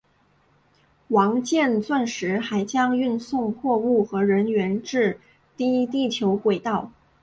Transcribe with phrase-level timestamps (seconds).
[1.09, 5.19] 王剑钻石还将运送货物和人员至
[5.55, 6.91] 低地球轨道。